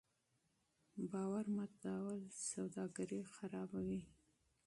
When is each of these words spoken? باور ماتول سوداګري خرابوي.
باور 1.11 1.45
ماتول 1.57 2.21
سوداګري 2.51 3.21
خرابوي. 3.35 4.01